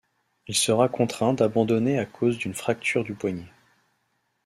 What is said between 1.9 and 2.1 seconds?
à